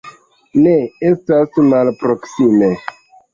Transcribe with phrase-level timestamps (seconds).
[0.61, 0.71] Ne
[1.09, 2.73] estas malproksime.